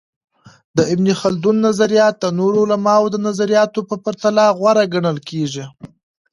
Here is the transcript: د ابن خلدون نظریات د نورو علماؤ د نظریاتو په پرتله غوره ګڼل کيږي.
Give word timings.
د 0.77 0.79
ابن 0.93 1.07
خلدون 1.21 1.55
نظریات 1.67 2.15
د 2.19 2.25
نورو 2.39 2.59
علماؤ 2.65 3.03
د 3.11 3.15
نظریاتو 3.27 3.79
په 3.89 3.95
پرتله 4.03 4.43
غوره 4.57 4.83
ګڼل 4.93 5.17
کيږي. 5.29 5.65